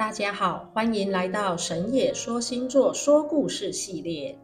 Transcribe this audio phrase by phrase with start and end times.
[0.00, 4.34] 大家好，欢迎来到神野说星座说故事系列。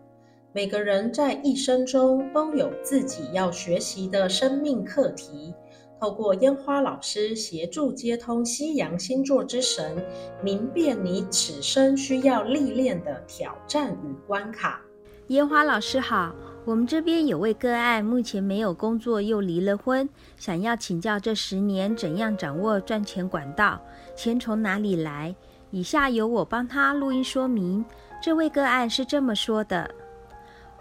[0.53, 5.55] 每个人在一生中都有自己要学习的生命课题，
[5.99, 9.97] 透过烟花老师协助接通西洋星座之神，
[10.43, 14.83] 明辨你此生需要历练的挑战与关卡。
[15.29, 16.35] 烟花老师好，
[16.67, 23.81] 我们这边有位个案，目前没有工作又离了婚，想要请教这十年怎样掌握赚钱管道，
[24.17, 25.33] 钱从哪里来？
[25.71, 27.85] 以下由我帮他录音说明。
[28.21, 29.89] 这位个案是这么说的：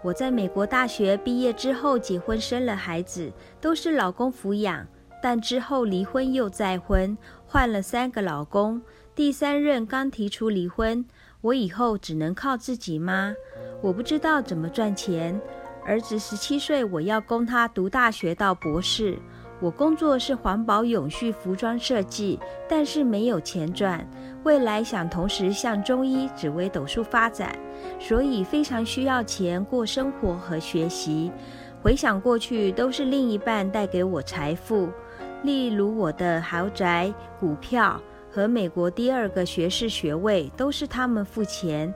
[0.02, 4.84] 我在美国大学毕业之后结婚生了孩子，都是老公抚养，
[5.22, 8.82] 但之后离婚又再婚，换了三个老公，
[9.14, 11.04] 第三任刚提出离婚，
[11.42, 13.36] 我以后只能靠自己吗？
[13.80, 15.40] 我不知道怎么赚钱。
[15.86, 19.16] 儿子十七岁，我要供他读大学到博士。
[19.60, 24.04] 我工作是环保永续服装设计，但是没有钱赚。
[24.42, 27.56] 未来想同时向中医、紫微斗数发展，
[28.00, 31.30] 所以非常需要钱过生活和学习。
[31.80, 34.88] 回想过去，都是另一半带给我财富，
[35.44, 41.94] 例如我的豪宅、股票和美国第二个学士学位，都是他们付钱。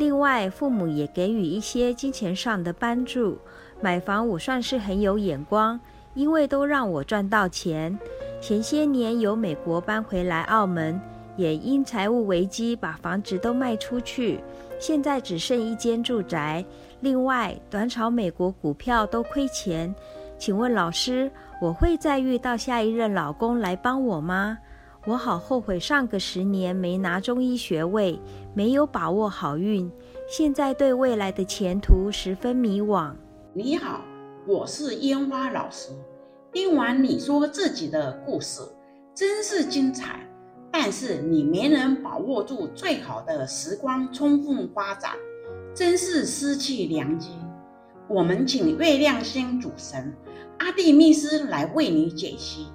[0.00, 3.36] 另外，父母也给予一些金钱上的帮助。
[3.82, 5.78] 买房，我算是很有眼光。
[6.14, 7.96] 因为都让我赚到钱，
[8.40, 10.98] 前些年由美国搬回来澳门，
[11.36, 14.40] 也因财务危机把房子都卖出去，
[14.80, 16.64] 现在只剩一间住宅。
[17.00, 19.94] 另外，短炒美国股票都亏钱，
[20.38, 24.56] 请问老师，我会再遇到下一任老公来帮我吗？
[25.06, 28.20] 我好后悔上个十年没拿中医学位，
[28.54, 29.90] 没有把握好运，
[30.28, 33.12] 现在对未来的前途十分迷惘。
[33.54, 34.02] 你好。
[34.46, 35.90] 我是烟花老师，
[36.52, 38.60] 听完你说自己的故事，
[39.14, 40.20] 真是精彩。
[40.72, 45.12] 但是你没能把握住最好的时光，充分发展，
[45.74, 47.30] 真是失去良机。
[48.08, 50.12] 我们请月亮星主神
[50.58, 52.66] 阿蒂密斯来为你解析。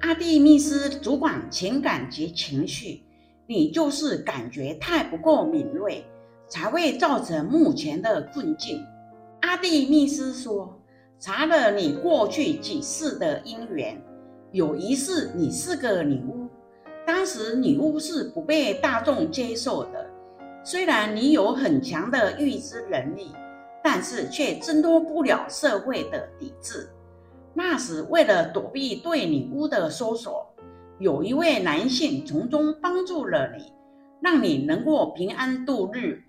[0.00, 3.02] 阿蒂密斯主管情感及情绪，
[3.46, 6.04] 你就是感觉太不够敏锐，
[6.48, 8.84] 才会造成目前的困境。
[9.40, 10.76] 阿蒂密斯说。
[11.22, 14.02] 查了你过去几世的姻缘，
[14.52, 16.48] 有一世你是个女巫，
[17.06, 20.06] 当时女巫是不被大众接受的。
[20.64, 23.32] 虽然你有很强的预知能力，
[23.84, 26.88] 但是却挣脱不了社会的抵制。
[27.54, 30.46] 那时为了躲避对女巫的搜索，
[30.98, 33.64] 有一位男性从中帮助了你，
[34.22, 36.22] 让你能够平安度日。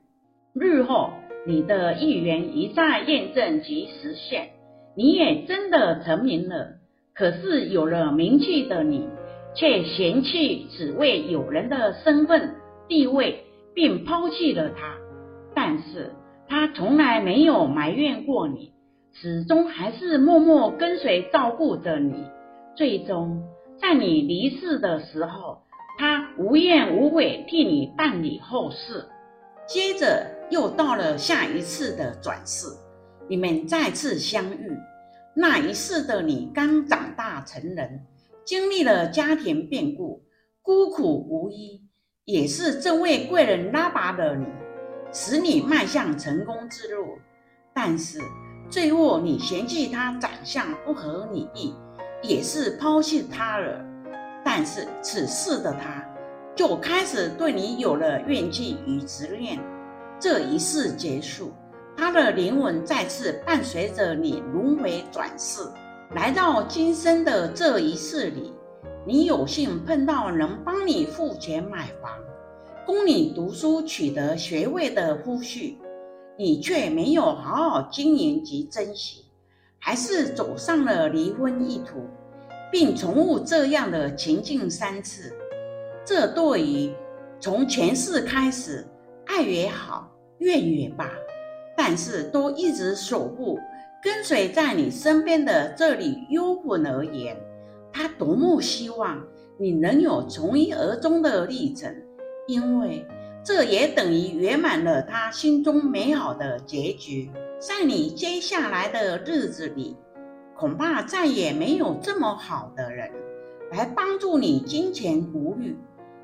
[0.54, 1.12] 日后
[1.46, 4.50] 你的预言一再验证及实现。
[4.96, 6.74] 你也真的成名了，
[7.14, 9.08] 可是有了名气的你，
[9.56, 12.56] 却嫌弃此位友人的身份
[12.88, 14.98] 地位，并抛弃了他。
[15.54, 16.12] 但是
[16.50, 18.74] 他从来没有埋怨过你，
[19.14, 22.26] 始终还是默默跟随照顾着你。
[22.76, 23.44] 最终
[23.80, 25.64] 在你离世的时候，
[25.98, 29.06] 他无怨无悔替你办理后事。
[29.68, 32.68] 接着又到了下一次的转世。
[33.30, 34.78] 你们再次相遇，
[35.36, 38.06] 那一世的你刚长大成人，
[38.44, 40.24] 经历了家庭变故，
[40.62, 41.82] 孤苦无依，
[42.26, 44.46] 也是这位贵人拉拔了你，
[45.14, 47.20] 使你迈向成功之路。
[47.74, 48.20] 但是
[48.72, 51.76] 最后你嫌弃他长相不合你意，
[52.24, 53.86] 也是抛弃他了。
[54.46, 56.02] 但是此世的他，
[56.56, 59.60] 就开始对你有了怨气与执念。
[60.18, 61.52] 这一世结束。
[61.98, 65.62] 他的灵魂再次伴随着你轮回转世，
[66.16, 68.54] 来到今生的这一世里，
[69.06, 72.10] 你有幸碰到能帮你付钱买房、
[72.86, 75.76] 供你读书、取得学位的夫婿，
[76.42, 79.26] 你却没有好好经营及珍惜，
[79.78, 82.00] 还是走上了离婚一途，
[82.72, 85.32] 并重复这样的情境三次。
[86.04, 86.92] 这对于
[87.40, 88.84] 从前世开始，
[89.28, 91.12] 爱也好，怨也罢。
[91.78, 93.60] 但是都一直守护、
[94.02, 97.38] 跟随在你身边的这里幽魂而言，
[97.94, 99.24] 他多么希望
[99.60, 101.96] 你能有从一而终的历程，
[102.48, 103.06] 因为
[103.44, 107.32] 这也等于圆满了他心中美好的结局。
[107.60, 109.96] 在你接下来的日子里，
[110.56, 113.12] 恐怕再也没有这么好的人
[113.72, 115.78] 来帮助你金钱无虑，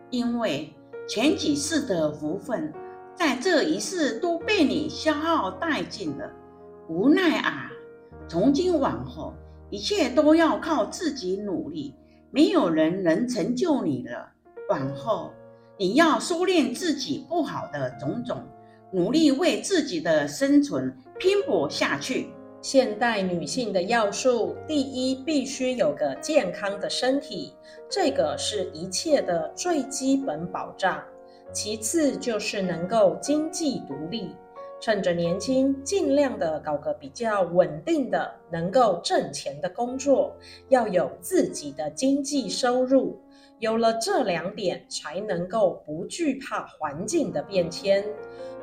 [0.10, 0.74] 因为
[1.08, 2.74] 前几世的福分。
[3.16, 6.31] 在这一世都被你消耗殆尽了，
[6.88, 7.72] 无奈啊！
[8.28, 9.34] 从今往后，
[9.72, 11.96] 一切都要靠自己努力，
[12.30, 14.30] 没有人能成就你了。
[14.69, 15.34] 往后，
[15.79, 18.44] 你要收敛自己不好的种种，
[18.91, 22.29] 努力为自己的生存拼搏下去。
[22.63, 27.53] 现代女性的要素，第一，必须有个健康的身体，
[27.88, 31.00] 这个是一切的最基本保障。
[31.53, 34.31] 其次就是能够经济独立，
[34.81, 40.35] 趁着年轻，尽量的搞个比较稳定的、能够挣钱的工作，
[40.69, 43.15] 要有自己的经济收入。
[43.59, 48.06] 有了这两点，才能够不惧怕环境的变迁。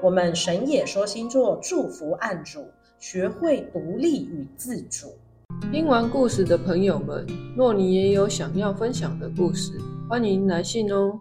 [0.01, 2.67] 我们神野说星座祝福案主。
[3.01, 5.09] 学会独立与自主。
[5.71, 9.73] 听完故事的朋友们，若你也有想要分享的故事，
[10.09, 11.21] 欢迎来信哦。